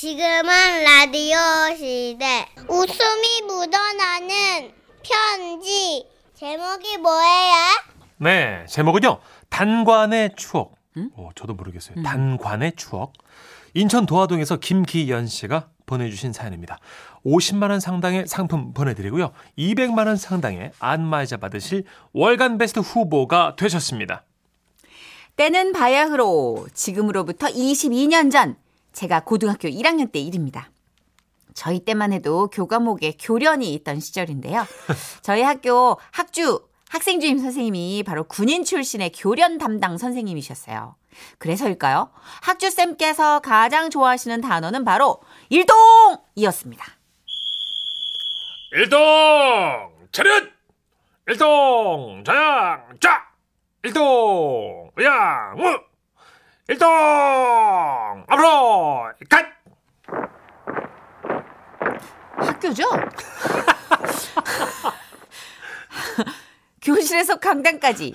[0.00, 1.36] 지금은 라디오
[1.76, 2.46] 시대.
[2.70, 6.06] 웃음이 묻어나는 편지.
[6.32, 7.54] 제목이 뭐예요?
[8.16, 9.20] 네, 제목은요.
[9.50, 10.74] 단관의 추억.
[11.16, 12.02] 어, 저도 모르겠어요.
[12.02, 13.12] 단관의 추억.
[13.74, 16.78] 인천 도화동에서 김기연 씨가 보내주신 사연입니다.
[17.26, 19.32] 50만 원 상당의 상품 보내드리고요.
[19.58, 24.24] 200만 원 상당의 안마의자 받으실 월간 베스트 후보가 되셨습니다.
[25.36, 28.56] 때는 바야흐로 지금으로부터 22년 전
[28.92, 30.70] 제가 고등학교 1학년 때 일입니다.
[31.54, 34.64] 저희 때만 해도 교과목에 교련이 있던 시절인데요.
[35.22, 40.96] 저희 학교 학주 학생 주임 선생님이 바로 군인 출신의 교련 담당 선생님이셨어요.
[41.38, 42.10] 그래서일까요?
[42.42, 46.84] 학주쌤께서 가장 좋아하시는 단어는 바로 일동이었습니다.
[48.72, 49.00] 일동
[50.12, 50.44] 차렷!
[51.26, 53.24] 일동 자양 자!
[53.82, 55.89] 일동 양 우!
[56.70, 56.88] 일동
[58.28, 59.44] 앞으로 갓!
[62.36, 62.84] 학교죠?
[66.80, 68.14] 교실에서 강당까지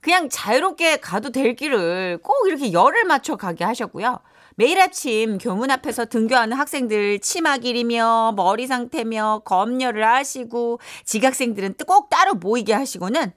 [0.00, 4.18] 그냥 자유롭게 가도 될 길을 꼭 이렇게 열을 맞춰 가게 하셨고요.
[4.54, 12.32] 매일 아침 교문 앞에서 등교하는 학생들 치마 길이며 머리 상태며 검열을 하시고 지각생들은 꼭 따로
[12.32, 13.30] 모이게 하시고는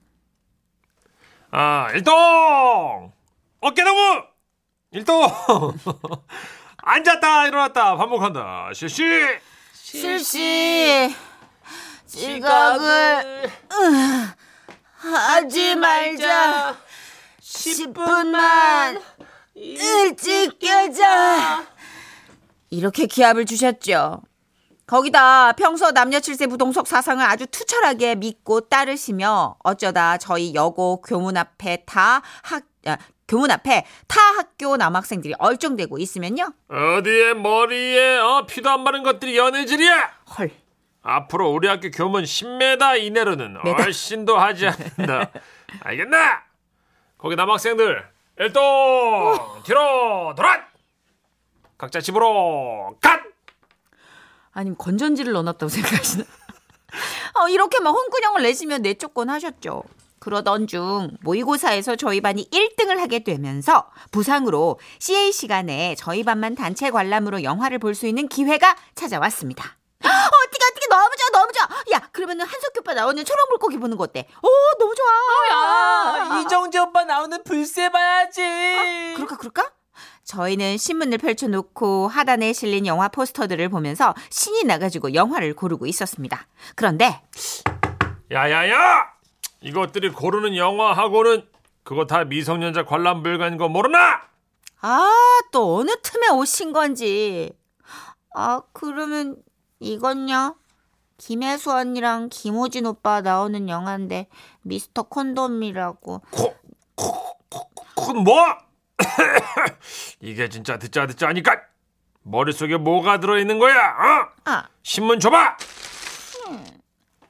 [1.51, 3.18] 아, 일동!
[3.61, 4.23] 어깨너무!
[4.91, 5.23] 일동!
[6.77, 8.71] 앉았다, 일어났다, 반복한다.
[8.73, 9.03] 실시!
[9.73, 11.13] 실시
[12.05, 13.49] 지각을
[14.93, 16.77] 하지 말자
[17.41, 19.01] 10분만
[19.55, 21.65] 일찍 깨자
[22.69, 24.21] 이렇게 기합을 주셨죠.
[24.85, 31.83] 거기다 평소 남녀 칠세 부동석 사상을 아주 투철하게 믿고 따르시며 어쩌다 저희 여고 교문 앞에
[31.85, 32.97] 다 학, 아,
[33.29, 36.51] 교문 앞에 타 학교 남학생들이 얼쩡대고 있으면요.
[36.67, 40.11] 어디에 머리에 어, 피도 안 마른 것들이 연애질이야!
[40.37, 40.51] 헐.
[41.03, 43.83] 앞으로 우리 학교 교문 10m 이내로는 메다.
[43.83, 45.29] 얼씬도 하지 않는다.
[45.81, 46.41] 알겠나?
[47.19, 48.03] 거기 남학생들
[48.39, 50.67] 일동 뒤로 돌아!
[51.77, 53.21] 각자 집으로 갓!
[54.53, 56.23] 아니면 건전지를 넣어놨다고 생각하시나?
[57.35, 59.83] 어, 이렇게 막 홍군형을 내시면 내쫓곤 하셨죠.
[60.29, 67.41] 그러던 중 모의고사에서 저희 반이 1등을 하게 되면서 부상으로 CA 시간에 저희 반만 단체 관람으로
[67.43, 69.75] 영화를 볼 수 있는 기회가 찾아왔습니다.
[70.01, 74.03] 어떻게 어떻게 너무 좋아 너무 좋아 야 그러면은 한석규 오빠 나오는 초록 물고기 보는 거
[74.03, 74.27] 어때?
[74.43, 74.47] 오
[74.79, 75.07] 너무 좋아
[75.51, 78.41] 아, 이정재 오빠 나오는 불새 봐야지.
[79.15, 79.71] 그럴까 그럴까?
[80.23, 86.45] 저희는 신문을 펼쳐놓고 하단에 실린 영화 포스터들을 보면서 신이 나가지고 영화를 고르고 있었습니다.
[86.75, 87.23] 그런데
[88.31, 89.18] 야야야!
[89.61, 91.47] 이것들이 고르는 영화하고는
[91.83, 94.21] 그거 다 미성년자 관람 불가인 거 모르나?
[94.81, 95.15] 아
[95.51, 97.51] 또 어느 틈에 오신 건지
[98.35, 99.35] 아 그러면
[99.79, 100.55] 이건요?
[101.17, 104.27] 김혜수 언니랑 김호진 오빠 나오는 영화인데
[104.61, 106.21] 미스터 콘돔이라고
[107.95, 108.35] 그건 뭐?
[110.21, 111.59] 이게 진짜 듣자 듣자 하니까
[112.21, 113.75] 머릿속에 뭐가 들어있는 거야?
[113.75, 114.29] 어?
[114.45, 115.57] 아 신문 줘봐!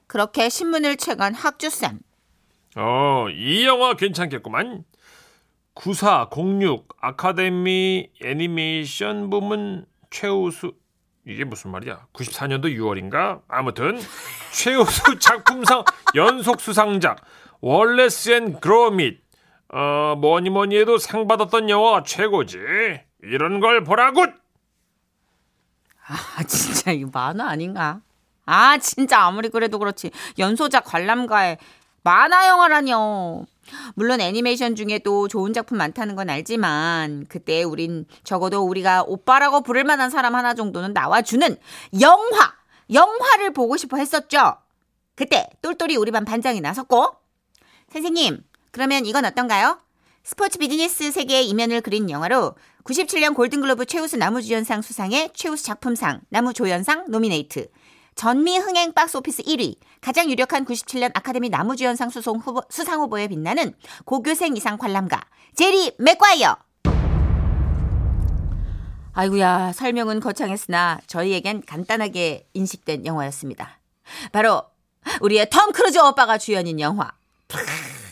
[0.08, 2.00] 그렇게 신문을 채간 학주쌤
[2.76, 4.84] 어, 이 영화 괜찮겠구만.
[5.74, 10.74] 9406 아카데미 애니메이션 부문 최우수
[11.26, 12.08] 이게 무슨 말이야?
[12.14, 13.42] 94년도 6월인가?
[13.48, 14.00] 아무튼
[14.52, 15.84] 최우수 작품상
[16.16, 17.18] 연속 수상작
[17.62, 19.22] 월레스 앤 그로밋
[19.70, 22.58] 어 뭐니 뭐니 해도 상 받았던 영화 최고지.
[23.22, 24.24] 이런 걸 보라고.
[26.08, 28.02] 아, 진짜 이거 만화 아닌가?
[28.46, 30.10] 아, 진짜 아무리 그래도 그렇지.
[30.40, 31.58] 연소작 관람가에
[32.04, 33.46] 만화 영화라뇨.
[33.96, 40.10] 물론 애니메이션 중에도 좋은 작품 많다는 건 알지만 그때 우린 적어도 우리가 오빠라고 부를 만한
[40.10, 41.58] 사람 하나 정도는 나와주는
[42.02, 42.54] 영화,
[42.92, 44.56] 영화를 보고 싶어 했었죠.
[45.16, 47.12] 그때 똘똘이 우리 반 반장이 나섰고
[47.92, 49.80] 선생님, 그러면 이건 어떤가요?
[50.24, 57.68] 스포츠 비즈니스 세계의 이면을 그린 영화로 97년 골든글로브 최우수 남우주연상 수상의 최우수 작품상, 남우조연상 노미네이트.
[58.20, 63.74] 전미흥행 박스오피스 1위, 가장 유력한 97년 아카데미 남우주연상 수상, 후보, 수상 후보에 빛나는
[64.04, 65.22] 고교생 이상 관람가
[65.56, 66.58] 제리 맥과이어.
[69.14, 73.80] 아이고야 설명은 거창했으나 저희에겐 간단하게 인식된 영화였습니다.
[74.34, 74.64] 바로
[75.22, 77.14] 우리의 톰 크루즈 오빠가 주연인 영화.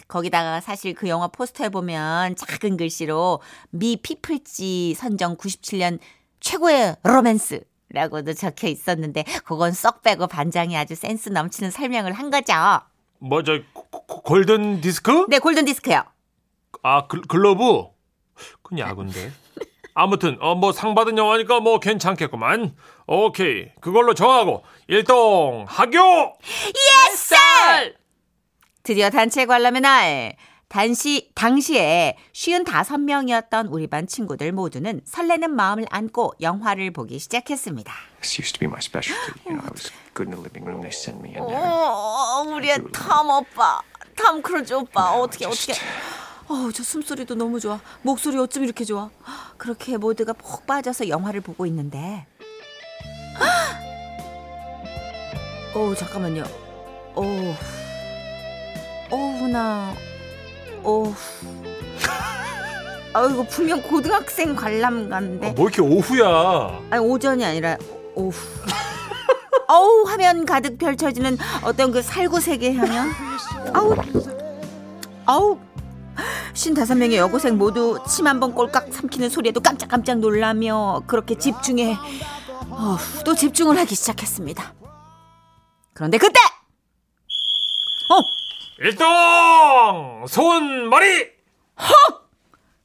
[0.07, 5.99] 거기다가 사실 그 영화 포스터에 보면 작은 글씨로 미 피플지 선정 97년
[6.39, 12.53] 최고의 로맨스 라고도 적혀 있었는데 그건 쏙 빼고 반장이 아주 센스 넘치는 설명을 한 거죠.
[13.19, 13.59] 뭐 저
[14.23, 15.25] 골든 디스크?
[15.29, 16.03] 네, 골든 디스크요.
[16.83, 17.85] 아 글, 글러브?
[18.61, 19.31] 그건 야구인데.
[19.93, 22.75] 아무튼 어 뭐 상 받은 영화니까 뭐 괜찮겠구만.
[23.07, 26.37] 오케이 그걸로 정하고 일동 하교.
[27.15, 27.95] 쌀!
[28.83, 30.35] 드디어 단체 관람의 날.
[30.69, 37.93] 단시, 당시에 55명이었던 우리 반 친구들 모두는 설레는 마음을 안고 영화를 보기 시작했습니다.
[38.21, 39.33] This used to be my specialty.
[39.45, 40.81] You know, I was good in the living room.
[40.81, 41.57] They sent me in there.
[41.57, 43.79] 어, 우리의 탐 오빠,
[44.15, 45.71] 탐 크루즈 오빠, 어떻게 어떻게?
[46.49, 47.79] 어, 저 숨소리도 너무 좋아.
[48.01, 49.09] 목소리 어쩜 이렇게 좋아?
[49.57, 52.25] 그렇게 모두가 푹 빠져서 영화를 보고 있는데.
[55.75, 56.43] 어, 잠깐만요.
[57.15, 57.55] 어,
[59.11, 59.93] 어우나,
[60.87, 61.13] 어.
[63.13, 65.51] 아, 이거 분명 고등학생 관람가인데.
[65.51, 66.79] 뭐 이렇게 오후야.
[66.89, 67.77] 아니 오전이 아니라
[68.15, 68.31] 오후.
[69.69, 73.11] 어우 화면 가득 펼쳐지는 어떤 그 살구색의 향연.
[73.73, 73.95] 아우
[75.25, 75.57] 아우.
[76.53, 81.95] 55명의 여고생 모두 침 한 번 꼴깍 삼키는 소리에도 깜짝깜짝 놀라며 그렇게 집중해
[82.69, 84.73] 어, 또 집중을 하기 시작했습니다.
[85.93, 86.46] 그런데 그때 어
[88.79, 91.31] 일동 손머리.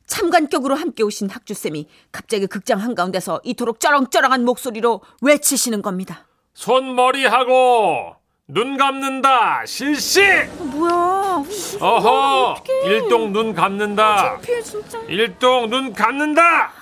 [0.07, 6.27] 참관격으로 함께 오신 학주쌤이 갑자기 극장 한가운데서 이토록 쩌렁쩌렁한 목소리로 외치시는 겁니다.
[6.55, 8.17] 손머리하고
[8.49, 10.21] 눈 감는다 실시.
[10.59, 11.43] 뭐야?
[11.81, 14.39] 어허 일동 눈 감는다.
[14.39, 14.99] 피해 진짜.
[15.09, 16.73] 일동 눈 감는다.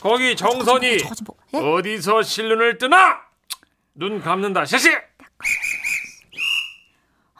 [0.00, 0.98] 거기 정선이.
[1.54, 1.58] 예?
[1.58, 3.18] 어디서 실눈을 뜨나?
[3.94, 4.90] 눈 감는다 실시.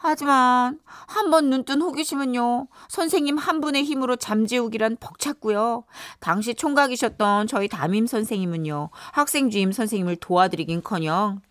[0.03, 5.83] 하지만 한번 눈뜬 호기심은요 선생님 한 분의 힘으로 잠재우기란 벅찼고요.
[6.19, 11.41] 당시 총각이셨던 저희 담임 선생님은요 학생 주임 선생님을 도와드리긴커녕.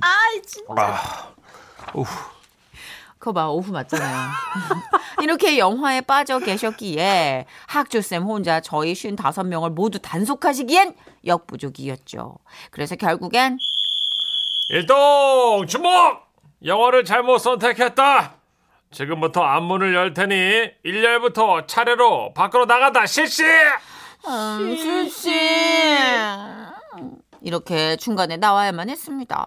[0.00, 0.74] 아이 진짜.
[0.76, 1.32] 아,
[3.18, 4.30] 그거 봐 오후 맞잖아요.
[5.22, 12.38] 이렇게 영화에 빠져 계셨기에 학주쌤 혼자 저희 55명을 모두 단속하시기엔 역부족이었죠.
[12.72, 13.58] 그래서 결국엔
[14.72, 15.90] 일동 주목.
[16.64, 18.36] 영화를 잘못 선택했다.
[18.90, 23.44] 지금부터 앞문을 열 테니 1열부터 차례로 밖으로 나간다 실시.
[23.44, 25.30] 음, 실시.
[27.42, 29.46] 이렇게 중간에 나와야만 했습니다.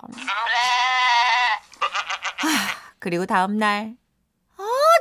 [2.38, 2.48] 하,
[3.00, 3.96] 그리고 다음 날.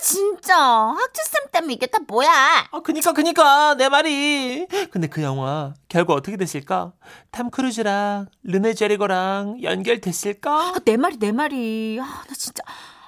[0.04, 0.58] 아, 진짜.
[0.58, 2.68] 학주쌤 때문에 이게 다 뭐야?
[2.70, 4.66] 아, 그니까, 그니까, 내 말이.
[4.90, 6.92] 근데 그 영화, 결국 어떻게 됐을까?
[7.30, 10.52] 탐 크루즈랑, 르네 제리거랑 연결됐을까?
[10.52, 11.98] 아, 내 말이, 내 말이.
[12.02, 12.62] 아, 나 진짜.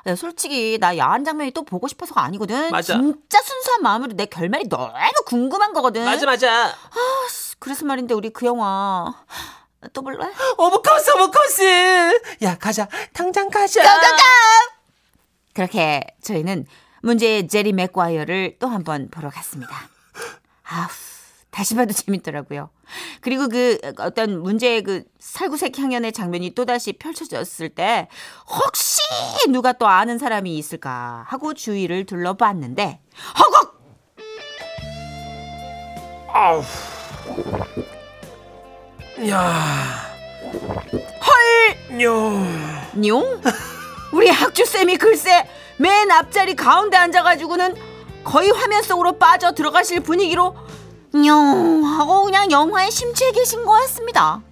[0.06, 2.70] 야, 솔직히, 나 야한 장면이 또 보고 싶어서가 아니거든.
[2.70, 2.94] 맞아.
[2.94, 4.92] 진짜 순수한 마음으로 내 결말이 너무
[5.26, 6.04] 궁금한 거거든.
[6.04, 6.74] 맞아, 맞아.
[7.58, 9.12] 그래서 말인데, 우리 그 영화.
[9.92, 10.18] 또 볼래?
[10.56, 12.20] Of course, of course!
[12.42, 12.88] 야, 가자.
[13.12, 13.82] 당장 가자.
[15.52, 16.66] 그렇게 저희는
[17.02, 19.74] 문제의 제리 맥과이어를 또 한 번 보러 갔습니다.
[20.64, 20.86] 아우,
[21.50, 22.70] 다시 봐도 재밌더라고요.
[23.20, 28.08] 그리고 그 어떤 문제의 그 살구색 향연의 장면이 또다시 펼쳐졌을 때
[28.48, 29.00] 혹시
[29.50, 33.00] 누가 또 아는 사람이 있을까 하고 주위를 둘러봤는데
[33.38, 33.76] 허걱!
[36.28, 36.62] 아우.
[39.28, 40.16] 야.
[41.26, 42.02] 헐!
[42.02, 42.30] 요.
[42.94, 43.40] 뇽?
[44.12, 45.48] 우리 학주쌤이 글쎄
[45.78, 47.74] 맨 앞자리 가운데 앉아가지고는
[48.24, 50.56] 거의 화면 속으로 빠져 들어가실 분위기로
[51.12, 54.42] 뇽 하고 그냥 영화에 심취해 계신 거였습니다.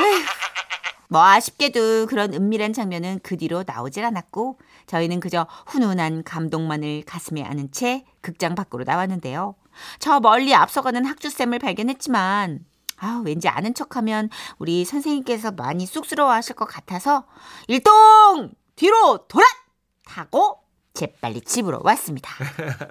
[0.00, 0.24] 에휴,
[1.08, 7.72] 뭐 아쉽게도 그런 은밀한 장면은 그 뒤로 나오질 않았고 저희는 그저 훈훈한 감동만을 가슴에 안은
[7.72, 9.54] 채 극장 밖으로 나왔는데요.
[9.98, 12.60] 저 멀리 앞서가는 학주쌤을 발견했지만
[13.04, 17.26] 아, 왠지 아는 척하면 우리 선생님께서 많이 쑥스러워하실 것 같아서
[17.68, 19.44] 일동 뒤로 돌아
[20.06, 20.60] 타고
[20.94, 22.30] 재빨리 집으로 왔습니다.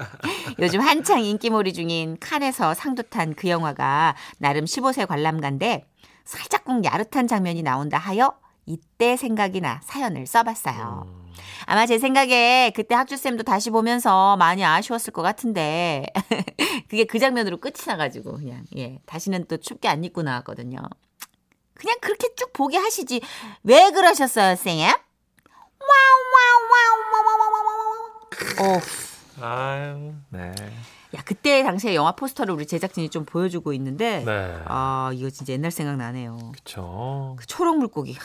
[0.59, 5.89] 요즘 한창 인기몰이 중인 칸에서 상도 탄 그 영화가 나름 15세 관람가인데
[6.25, 11.22] 살짝쿵 야릇한 장면이 나온다 하여 이때 생각이 나 사연을 써봤어요.
[11.65, 16.05] 아마 제 생각에 그때 학주쌤도 다시 보면서 많이 아쉬웠을 것 같은데
[16.89, 20.79] 그게 그 장면으로 끝이 나가지고 그냥 예 다시는 또 춥게 안 입고 나왔거든요.
[21.75, 23.21] 그냥 그렇게 쭉 보게 하시지
[23.63, 24.79] 왜 그러셨어요, 쌤?
[27.19, 27.53] 와와와와와와와.
[28.59, 28.79] 어,
[29.41, 30.53] 아유, 네.
[31.15, 34.57] 야 그때 당시에 영화 포스터를 우리 제작진이 좀 보여주고 있는데 네.
[34.65, 36.51] 아 이거 진짜 옛날 생각 나네요.
[36.53, 37.35] 그쵸.
[37.37, 38.19] 그 초록 물고기 하,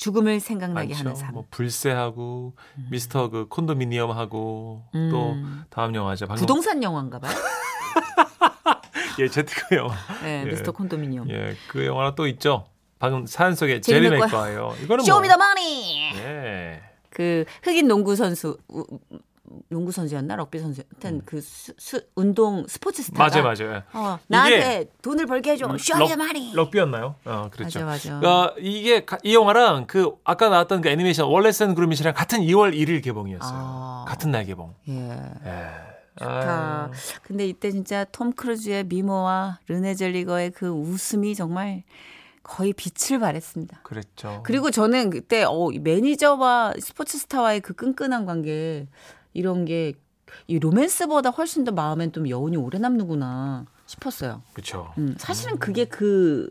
[0.00, 1.20] 죽음을 생각나게 하는 많죠.
[1.20, 1.34] 삶.
[1.34, 2.54] 뭐 불새하고
[2.90, 5.62] 미스터 그 콘도미니엄하고 또 음.
[5.68, 6.26] 다음 영화죠.
[6.26, 7.30] 방금 부동산 영화인가 봐요.
[9.20, 9.94] 예, 재테크 영화.
[10.22, 10.50] 네, 예.
[10.50, 11.28] 미스터 콘도미니엄.
[11.30, 12.64] 예, 그 영화가 또 있죠.
[12.98, 14.08] 방금 사연 속에 제리.
[14.08, 14.74] 맥과이어예요.
[14.82, 16.14] 이거는 뭐 Show me the money.
[16.16, 16.80] 예.
[17.10, 18.86] 그 흑인 농구 선수 우-
[19.68, 23.42] 농구 선수였나 럭비 선수 하여튼 그 수, 수- 운동 스포츠 스타가 음.
[23.42, 23.82] 맞아요, 맞아요.
[23.92, 25.66] 어, 이게 나한테 돈을 벌게 해줘.
[25.66, 26.52] 럭- 마리.
[26.54, 27.16] 럭비였나요?
[27.24, 27.84] 어, 그렇죠.
[27.84, 28.28] 맞아, 맞아.
[28.28, 32.72] 어, 이게 가- 이 영화랑 그 아까 나왔던 그 애니메이션 월레스 앤 그루밋이랑 같은 2월
[32.74, 33.52] 1일 개봉이었어요.
[33.52, 34.04] 아.
[34.06, 34.74] 같은 날 개봉.
[34.88, 34.94] 예.
[35.46, 35.66] 예.
[36.18, 36.84] 좋다.
[36.84, 36.90] 아유.
[37.22, 41.82] 근데 이때 진짜 톰 크루즈의 미모와 르네 젤위거의 그 웃음이 정말
[42.42, 43.80] 거의 빛을 발했습니다.
[43.84, 44.40] 그랬죠.
[44.44, 48.86] 그리고 저는 그때 어, 이 매니저와 스포츠 스타와의 그 끈끈한 관계
[49.34, 49.94] 이런 게
[50.46, 54.42] 이 로맨스보다 훨씬 더 마음엔 좀 여운이 오래 남는구나 싶었어요.
[54.52, 54.92] 그렇죠.
[54.98, 56.48] 음, 사실은 그게 그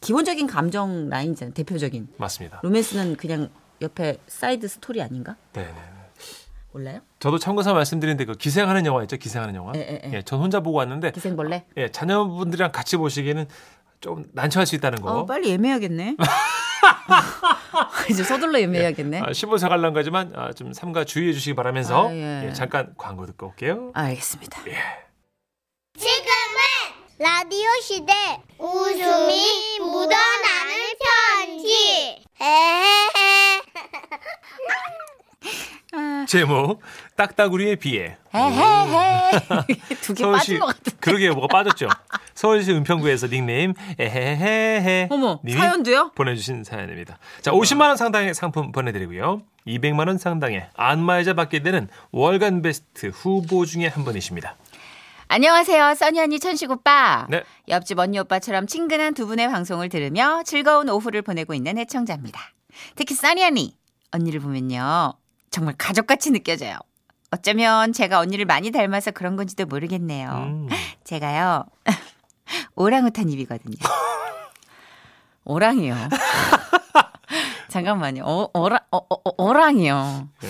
[0.00, 1.54] 기본적인 감정 라인이잖아요.
[1.54, 2.60] 대표적인 맞습니다.
[2.62, 3.48] 로맨스는 그냥
[3.80, 5.36] 옆에 side story 아닌가?
[5.52, 5.74] 네, 네.
[6.72, 7.00] 몰라요?
[7.18, 9.16] 저도 참고서 말씀드리는데 그 기생하는 영화 있죠?
[9.16, 9.72] 기생하는 영화.
[9.76, 10.12] 예, 예, 예.
[10.14, 11.66] 예, 전 혼자 보고 왔는데 기생벌레?
[11.76, 13.46] 예, 자녀분들이랑 같이 보시기에는
[14.02, 15.10] 좀 난처할 수 있다는 거.
[15.20, 16.16] 어, 빨리 예매해야겠네.
[18.10, 19.20] 이제 서둘러 예매해야겠네.
[19.20, 22.48] 아, 15세 관람가지만 아, 좀 삼가 주의해 주시기 바라면서 아, 예.
[22.48, 23.92] 예, 잠깐 광고 듣고 올게요.
[23.94, 24.60] 알겠습니다.
[25.98, 26.60] 지금은
[27.18, 28.12] 라디오 시대
[28.58, 30.74] 웃음이 묻어나는
[31.46, 32.24] 편지.
[32.40, 33.41] 에헤헤.
[36.26, 36.80] 제목
[37.16, 38.16] 딱따구리의 비애.
[38.34, 39.30] 헤헤헤.
[40.02, 40.92] 두개 빠진 것 같은.
[41.00, 41.88] 그러게요, 뭐가 빠졌죠.
[42.34, 46.12] 서울시 은평구에서 닉네임 에헤헤헤 어머, 사연도요?
[46.14, 47.18] 보내주신 사연입니다.
[47.40, 49.42] 자, 50만 원 상당의 상품 보내드리고요.
[49.66, 54.56] 200만 원 상당의 안마의자 받게 되는 월간 베스트 후보 중에 한 분이십니다.
[55.28, 57.26] 안녕하세요, 써니 언니 천식 오빠.
[57.30, 57.42] 네.
[57.68, 62.40] 옆집 언니 오빠처럼 친근한 두 분의 방송을 들으며 즐거운 오후를 보내고 있는 애청자입니다.
[62.96, 63.74] 특히 써니 언니,
[64.10, 65.14] 언니를 보면요.
[65.52, 66.78] 정말 가족같이 느껴져요.
[67.30, 70.30] 어쩌면 제가 언니를 많이 닮아서 그런 건지도 모르겠네요.
[70.30, 70.68] 음.
[71.04, 71.64] 제가요,
[72.74, 73.76] 오랑우탄 입이거든요.
[75.44, 75.94] 오랑이요.
[77.68, 78.24] 잠깐만요.
[78.24, 80.28] 어, 어라, 어, 어, 어, 오랑이요.
[80.40, 80.48] 네.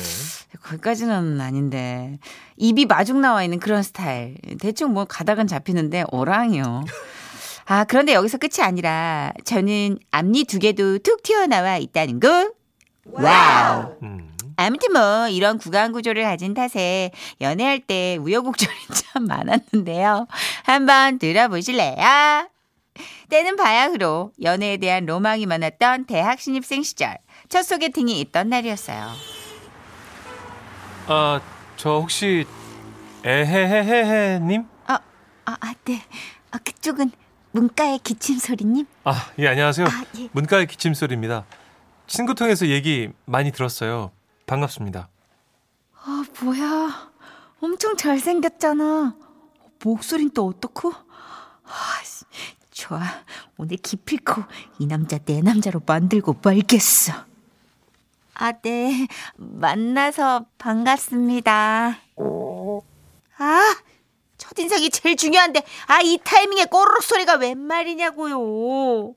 [0.62, 2.18] 거기까지는 아닌데
[2.56, 4.36] 입이 마중 나와 있는 그런 스타일.
[4.60, 6.84] 대충 뭐 가닥은 잡히는데 오랑이요.
[7.66, 12.52] 아 그런데 여기서 끝이 아니라 저는 앞니 두 개도 툭 튀어나와 있다는 거.
[13.06, 13.96] 와우.
[14.02, 14.31] 음.
[14.56, 20.26] 아무튼 뭐 이런 구강 구조를 가진 탓에 연애할 때 우여곡절이 참 많았는데요.
[20.64, 22.48] 한번 들어보실래요?
[23.30, 27.16] 때는 바야흐로 연애에 대한 로망이 많았던 대학 신입생 시절
[27.48, 29.10] 첫 소개팅이 있던 날이었어요.
[31.06, 31.40] 아,
[31.76, 32.44] 저 혹시
[33.24, 34.64] 에헤헤헤님?
[34.86, 34.94] 아,
[35.46, 36.02] 아, 아, 네.
[36.50, 37.10] 아, 그쪽은
[37.52, 38.86] 문과의 기침 소리님?
[39.04, 39.86] 아, 예, 안녕하세요.
[39.86, 40.28] 아, 예.
[40.32, 41.44] 문과의 기침소리입니다.
[42.06, 44.10] 친구 통해서 얘기 많이 들었어요.
[44.52, 45.08] 반갑습니다.
[46.04, 47.10] 아, 뭐야.
[47.62, 49.16] 엄청 잘생겼잖아.
[49.82, 50.92] 목소린 또 어떻고?
[50.92, 52.24] 아, 씨,
[52.70, 53.00] 좋아.
[53.56, 54.42] 오늘 기필코
[54.78, 57.14] 이 남자 내 남자로 만들고 말겠어.
[58.34, 59.06] 아, 네.
[59.36, 61.96] 만나서 반갑습니다.
[63.38, 63.76] 아,
[64.36, 69.14] 첫인상이 제일 중요한데, 아, 이 타이밍에 꼬르륵 소리가 웬 말이냐고요.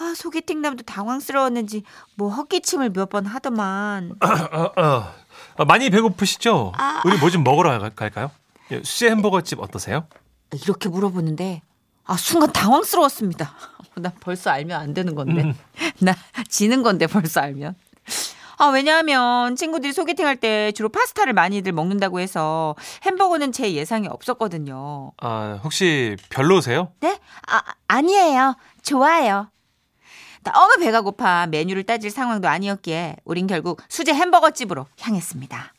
[0.00, 1.82] 아, 소개팅 남도 당황스러웠는지,
[2.14, 4.12] 뭐, 헛기침을 몇 번 하더만.
[4.20, 5.14] 아, 아,
[5.56, 6.72] 아, 많이 배고프시죠?
[6.76, 7.02] 아.
[7.04, 8.30] 우리 뭐 좀 먹으러 가- 갈까요?
[8.70, 10.06] 예, 수제 햄버거집 어떠세요?
[10.52, 11.62] 이렇게 물어보는데
[12.04, 13.54] 아 순간 당황스러웠습니다.
[13.96, 15.54] 나 벌써 알면 안 되는 건데
[16.00, 16.14] 나
[16.48, 17.74] 지는 건데 벌써 알면.
[18.58, 22.74] 아 왜냐하면 친구들이 소개팅 할 때 주로 파스타를 많이들 먹는다고 해서
[23.06, 25.12] 햄버거는 제 예상이 없었거든요.
[25.18, 26.92] 아, 혹시 별로세요?
[27.00, 27.18] 네?
[27.46, 28.56] 아 아니에요.
[28.82, 29.48] 좋아요.
[30.52, 35.74] 너무 배가 고파 메뉴를 따질 상황도 아니었기에 우린 결국 수제 햄버거 집으로 향했습니다.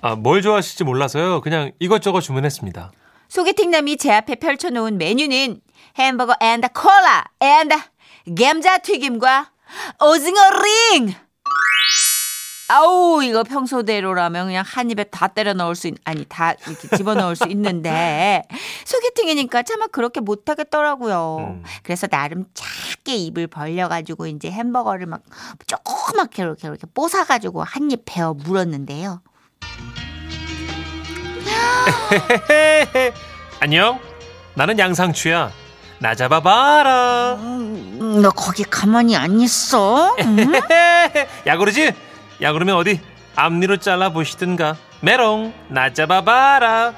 [0.00, 1.40] 아, 뭘 좋아하실지 몰라서요.
[1.40, 2.92] 그냥 이것저것 주문했습니다.
[3.28, 5.60] 소개팅남이 제 앞에 펼쳐놓은 메뉴는
[5.98, 7.74] 햄버거 and 콜라 and
[8.38, 9.50] 감자튀김과
[10.04, 11.14] 오징어 링.
[12.68, 17.14] 아우 이거 평소대로라면 그냥 한 입에 다 때려 넣을 수 있, 아니 다 이렇게 집어
[17.14, 18.42] 넣을 수 있는데
[18.86, 21.36] 소개팅이니까 차마 그렇게 못 하겠더라고요.
[21.40, 21.62] 음.
[21.82, 25.20] 그래서 나름 작게 입을 벌려 가지고 이제 햄버거를 막
[25.66, 29.20] 조그맣게 이렇게 이렇게 뽀사 가지고 한 입 베어 물었는데요.
[33.60, 33.98] 안녕.
[34.54, 35.50] 나는 양상추야.
[35.98, 37.34] 나 잡아봐라.
[37.40, 40.14] 음, 너 거기 가만히 안 있어?
[40.20, 40.52] 음?
[41.46, 41.92] 야 그러지?
[42.42, 43.00] 야 그러면 어디
[43.36, 44.76] 앞니로 잘라 보시든가.
[45.00, 45.54] 메롱.
[45.68, 46.92] 나 잡아봐라.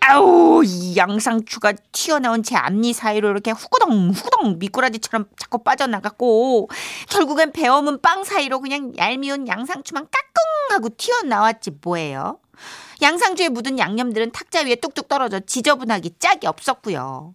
[0.00, 6.70] 아우 이 양상추가 튀어나온 제 앞니 사이로 이렇게 후구덩 후구덩 미꾸라지처럼 자꾸 빠져나갔고
[7.10, 12.38] 결국엔 베어문 빵 사이로 그냥 얄미운 양상추만 까꿍 하고 튀어나왔지 뭐예요.
[13.02, 17.34] 양상추에 묻은 양념들은 탁자 위에 뚝뚝 떨어져 지저분하기 짝이 없었고요.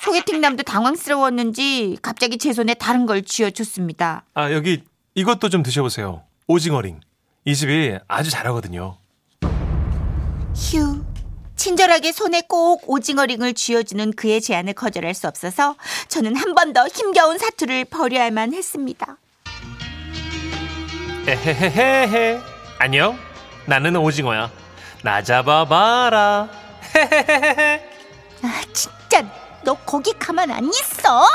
[0.00, 4.24] 소개팅남도 당황스러웠는지 갑자기 제 손에 다른 걸 쥐어줬습니다.
[4.34, 4.82] 아 여기
[5.20, 6.22] 이것도 좀 드셔보세요.
[6.46, 7.00] 오징어링.
[7.44, 8.96] 이 집이 아주 잘하거든요.
[10.54, 11.04] 휴.
[11.56, 15.76] 친절하게 손에 꼭 오징어링을 쥐어주는 그의 제안을 거절할 수 없어서
[16.08, 19.18] 저는 한 번 더 힘겨운 사투를 벌여야만 했습니다.
[21.26, 22.40] 헤헤헤헤.
[22.78, 23.18] 안녕.
[23.66, 24.50] 나는 오징어야.
[25.02, 26.48] 나 잡아봐라.
[26.94, 27.90] 헤헤헤헤.
[28.42, 29.30] 아, 진짜
[29.64, 31.26] 너 거기 가만 안 있어?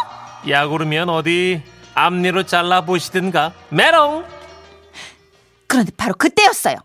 [0.49, 1.61] 야구르면 어디
[1.95, 3.53] 앞니로 잘라 보시든가.
[3.69, 4.25] 메롱.
[5.67, 6.75] 그런데 바로 그때였어요.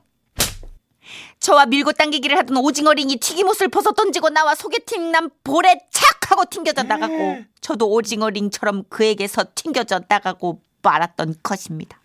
[1.41, 6.83] 저와 밀고 당기기를 하던 오징어링이 튀김옷을 벗어 던지고 나와 소개팅 난 볼에 착 하고 튕겨져
[6.83, 11.99] 나가고 저도 오징어링처럼 그에게서 튕겨져 나가고 말았던 것입니다.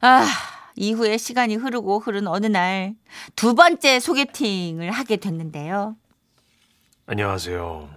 [0.00, 0.26] 아,
[0.76, 2.94] 이후에 시간이 흐르고 흐른 어느 날
[3.36, 5.96] 두 번째 소개팅을 하게 됐는데요.
[7.06, 7.88] 안녕하세요.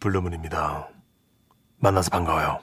[0.00, 0.88] 블루문입니다.
[1.84, 2.60] 만나서 반가워요.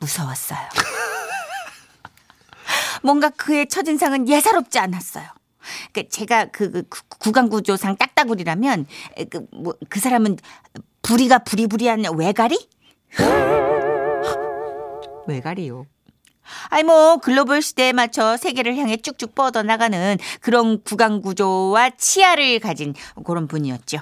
[0.00, 0.58] 무서웠어요.
[3.02, 5.24] 뭔가 그의 첫인상은 예사롭지 않았어요.
[5.92, 8.86] 그 제가 그, 그 구- 구강 구조상 딱따구리라면
[9.30, 10.38] 그, 뭐, 그 사람은
[11.02, 12.68] 부리가 부리부리한 외가리?
[15.28, 15.86] 외가리요.
[16.70, 22.94] 아니 뭐 글로벌 시대에 맞춰 세계를 향해 쭉쭉 뻗어 나가는 그런 구강 구조와 치아를 가진
[23.24, 23.98] 그런 분이었죠.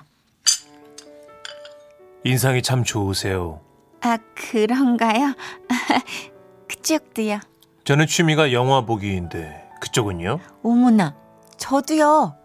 [2.25, 3.61] 인상이 참 좋으세요.
[4.03, 5.35] 아 그런가요?
[6.69, 7.41] 그쪽도요.
[7.85, 10.39] 저는 취미가 영화 보기인데 그쪽은요?
[10.63, 11.17] 어머나,
[11.57, 12.37] 저도요.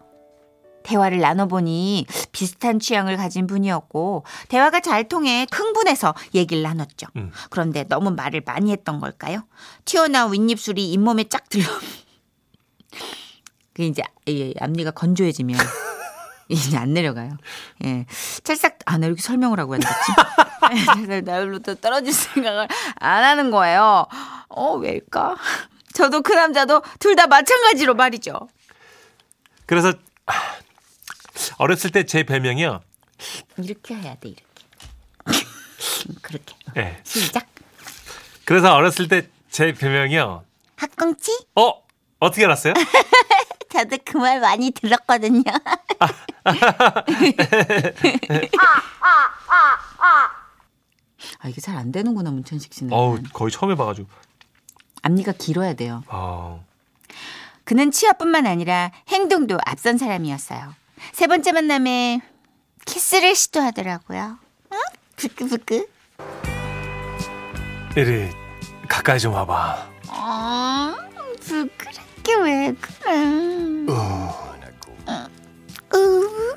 [0.82, 7.08] 대화를 나눠보니 비슷한 취향을 가진 분이었고 대화가 잘 통해 흥분해서 얘기를 나눴죠.
[7.16, 7.32] 음.
[7.50, 9.42] 그런데 너무 말을 많이 했던 걸까요?
[9.84, 11.64] 튀어나온 윗입술이 잇몸에 쫙 들러.
[13.74, 15.58] 그 이제 예, 앞니가 건조해지면
[16.48, 17.36] 이제 안 내려가요.
[17.84, 18.06] 예,
[18.44, 20.12] 찰싹 안 이렇게 설명을 하고 앉았지.
[21.24, 24.06] 나로부터 떨어질 생각을 안 하는 거예요.
[24.48, 25.36] 어 왜일까?
[25.94, 28.48] 저도 그 남자도 둘 다 마찬가지로 말이죠.
[29.66, 29.92] 그래서
[30.26, 30.32] 아,
[31.58, 32.80] 어렸을 때 제 별명이요.
[33.58, 34.44] 이렇게 해야 돼 이렇게.
[36.22, 36.54] 그렇게.
[36.76, 37.00] 예.
[37.04, 37.46] 시작.
[38.44, 40.44] 그래서 어렸을 때 제 별명이요.
[40.76, 41.46] 학꽁치?
[41.54, 41.72] 어
[42.20, 42.74] 어떻게 알았어요?
[43.72, 45.42] 저도 그 말 많이 들었거든요.
[45.98, 46.08] 아
[51.48, 52.92] 이게 잘 안 되는구나 문천식 씨는.
[52.92, 54.08] 어우 거의 처음 해봐가지고.
[55.02, 56.02] 앞니가 길어야 돼요.
[56.08, 56.58] 아
[57.64, 60.74] 그는 치아뿐만 아니라 행동도 앞선 사람이었어요.
[61.12, 62.20] 세 번째 만남에
[62.86, 64.38] 키스를 시도하더라고요.
[64.72, 64.78] 응?
[65.16, 65.86] 부끄부끄.
[67.96, 68.30] 이리
[68.88, 69.90] 가까이 좀 와봐.
[70.08, 70.94] 아,
[71.40, 73.86] 부끄럽게 왜 그래?
[73.88, 74.56] 어.
[75.94, 76.56] 으.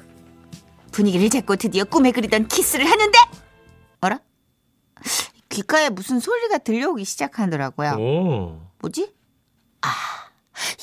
[0.92, 3.18] 분위기를 잡고 드디어 꿈에 그리던 키스를 하는데?
[5.70, 7.92] 귓가에 무슨 소리가 들려오기 시작하더라고요.
[7.92, 8.60] 오.
[8.80, 9.14] 뭐지?
[9.82, 9.90] 아,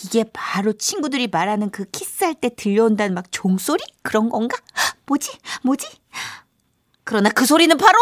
[0.05, 3.83] 이게 바로 친구들이 말하는 그 키스할 때 들려온다는 막 종소리?
[4.03, 4.57] 그런 건가?
[5.07, 5.33] 뭐지?
[5.63, 5.89] 뭐지?
[7.05, 7.99] 그러나 그 소리는 바로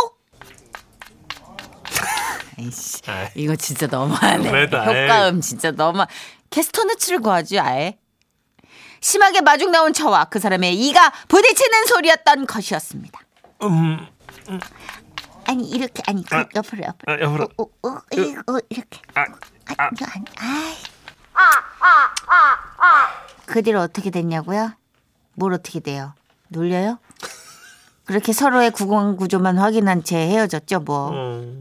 [2.59, 3.29] 아이씨, 아이.
[3.35, 4.45] 이거 진짜 너무하네.
[4.45, 6.05] 너무했다, 효과음 진짜 너무
[6.51, 7.99] 캐스터넛을 구하지 아예.
[9.01, 13.21] 심하게 마중 나온 저와 그 사람의 이가 부딪히는 소리였던 것이었습니다.
[13.63, 14.07] 음.
[15.55, 17.13] 아니 이렇게 아니 그 아, 옆으로 옆으로.
[17.13, 17.49] 아, 옆으로.
[17.59, 19.01] 어, 어, 어, 이거 이렇게.
[19.15, 19.23] 아,
[19.79, 20.25] 아, 이거 아니.
[20.39, 20.75] 아이.
[23.47, 24.73] 그 뒤로 어떻게 됐냐고요?
[25.35, 26.15] 뭘 어떻게 돼요?
[26.49, 26.99] 놀려요?
[28.05, 31.11] 그렇게 서로의 구강 구조만 확인한 채 헤어졌죠, 뭐.
[31.11, 31.61] 음.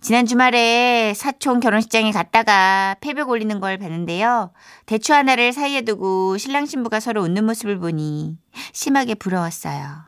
[0.00, 4.52] 지난 주말에 사촌 결혼식장에 갔다가 패벽 올리는 걸 봤는데요.
[4.84, 8.36] 대추 하나를 사이에 두고 신랑 신부가 서로 웃는 모습을 보니
[8.74, 10.02] 심하게 부러웠어요.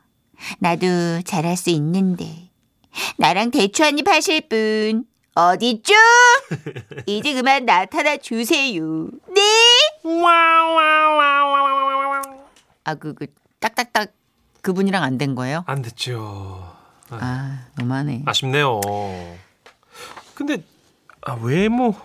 [0.59, 2.46] 나도 잘할 수 있는데.
[3.17, 5.05] 나랑 대추 한 입 하실 분
[5.35, 5.93] 어디죠?
[7.05, 9.07] 이제 그만 나타나 주세요.
[9.33, 9.41] 네.
[12.83, 13.27] 아, 그, 그,
[13.59, 14.11] 딱딱딱
[14.61, 15.63] 그분이랑 안 된 거예요?
[15.67, 16.73] 안 됐죠.
[17.09, 18.23] 아, 너무하네.
[18.25, 18.81] 아쉽네요.
[20.33, 20.63] 근데
[21.21, 21.95] 아, 외모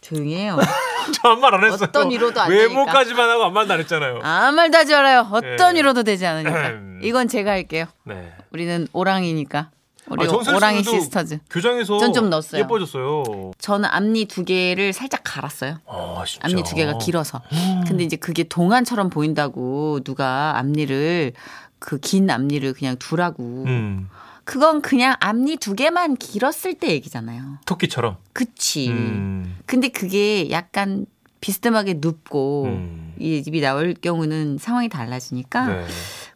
[0.00, 0.58] 조용히 해요.
[1.22, 1.78] 저 아무 말 안 했어요.
[1.88, 4.20] 어떤 위로도 안 외모까지만 하고 아무 말도 안 했잖아요.
[4.22, 5.28] 아무 말도 하지 말아요.
[5.30, 5.80] 어떤 네.
[5.80, 6.68] 위로도 되지 않으니까.
[6.68, 7.00] 음.
[7.02, 7.86] 이건 제가 할게요.
[8.04, 8.32] 네.
[8.52, 9.70] 우리는 오랑이니까.
[10.08, 11.38] 우리 아, 오랑이 시스터즈.
[11.50, 12.60] 교정해서 전 좀 넣었어요.
[12.62, 13.52] 예뻐졌어요.
[13.58, 15.78] 저는 앞니 두 개를 살짝 갈았어요.
[15.86, 16.24] 아.
[16.42, 17.40] 앞니 두 개가 길어서.
[17.86, 21.32] 근데 이제 그게 동안처럼 보인다고 누가 앞니를
[21.78, 23.64] 그 긴 앞니를 그냥 두라고.
[23.66, 24.08] 음.
[24.44, 27.58] 그건 그냥 앞니 두 개만 길었을 때 얘기잖아요.
[27.64, 28.18] 토끼처럼.
[28.34, 28.88] 그치.
[28.90, 29.56] 음.
[29.64, 31.06] 근데 그게 약간
[31.40, 33.14] 비스듬하게 눕고 음.
[33.18, 35.66] 입이 나올 경우는 상황이 달라지니까.
[35.66, 35.86] 네.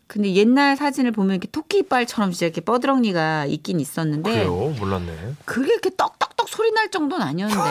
[0.09, 4.75] 근데 옛날 사진을 보면 이렇게 토끼 이빨처럼 진짜 이렇게 뻐드렁니가 있긴 있었는데 그래요?
[4.79, 5.35] 몰랐네.
[5.45, 7.63] 그게 이렇게 떡떡떡 막 소리 날 정도는 아니었는데.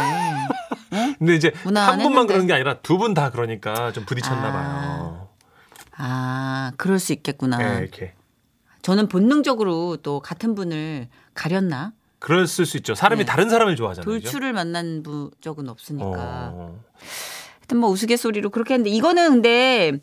[1.17, 1.51] 근데 이제.
[1.65, 4.51] 한 분만 그런 게 아니라 두 분 다 그러니까 좀 부딪혔나 아.
[4.51, 5.27] 봐요.
[5.97, 7.57] 아, 그럴 수 있겠구나.
[7.57, 8.13] 네, 이렇게.
[8.83, 11.93] 저는 본능적으로 또 같은 분을 가렸나?
[12.19, 12.93] 그랬을 수 있죠.
[12.93, 13.25] 사람이 네.
[13.25, 14.05] 다른 사람을 좋아하잖아요.
[14.05, 16.51] 돌출을 만난 부- 적은 없으니까.
[16.53, 16.79] 어.
[17.59, 19.93] 하여튼 뭐 우스갯소리로 그렇게 했는데 이거는 근데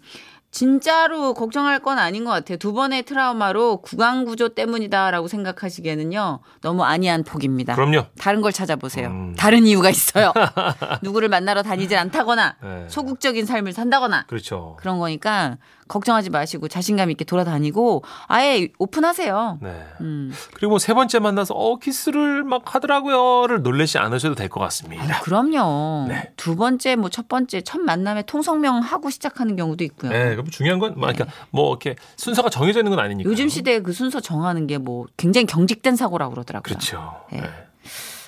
[0.54, 2.58] 진짜로 걱정할 건 아닌 것 같아요.
[2.58, 7.74] 두 번의 트라우마로 구강 구조 때문이다라고 생각하시기에는요 너무 아니한 폭입니다.
[7.74, 8.04] 그럼요.
[8.20, 9.08] 다른 걸 찾아보세요.
[9.08, 9.34] 음.
[9.36, 10.32] 다른 이유가 있어요.
[11.02, 12.86] 누구를 만나러 다니질 않다거나 네.
[12.88, 14.76] 소극적인 삶을 산다거나 그렇죠.
[14.78, 19.58] 그런 거니까 걱정하지 마시고 자신감 있게 돌아다니고 아예 오픈하세요.
[19.62, 19.84] 네.
[20.00, 20.32] 음.
[20.54, 25.20] 그리고 뭐 세 번째 만나서 어 키스를 막 하더라고요를 놀라지 않으셔도 될 것 같습니다.
[25.20, 26.06] 그럼요.
[26.08, 26.32] 네.
[26.36, 30.10] 두 번째, 뭐 첫 번째, 첫 만남에 통성명 하고 시작하는 경우도 있고요.
[30.12, 33.28] 네, 그럼 중요한 건 뭐, 그러니까 뭐 이렇게 순서가 정해져 있는 건 아니니까.
[33.30, 36.62] 요즘 시대에 그 순서 정하는 게 뭐 굉장히 경직된 사고라고 그러더라고요.
[36.62, 37.14] 그렇죠.
[37.32, 37.40] 네.
[37.40, 37.48] 네.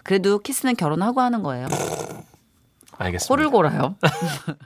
[0.05, 1.67] 그래도 키스는 결혼하고 하는 거예요.
[2.99, 3.29] 알겠습니다.
[3.29, 3.97] 코를 골아요.